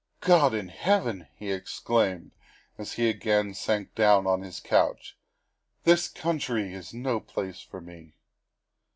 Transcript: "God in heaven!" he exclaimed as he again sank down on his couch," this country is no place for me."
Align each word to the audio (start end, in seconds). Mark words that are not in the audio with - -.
"God 0.19 0.55
in 0.55 0.69
heaven!" 0.69 1.27
he 1.35 1.51
exclaimed 1.51 2.31
as 2.75 2.93
he 2.93 3.07
again 3.07 3.53
sank 3.53 3.93
down 3.93 4.25
on 4.25 4.41
his 4.41 4.59
couch," 4.59 5.15
this 5.83 6.07
country 6.07 6.73
is 6.73 6.91
no 6.91 7.19
place 7.19 7.61
for 7.61 7.81
me." 7.81 8.15